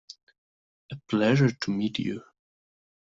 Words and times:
A 0.91 0.95
pleasure 1.07 1.51
to 1.51 1.69
meet 1.71 1.99
you. 1.99 2.23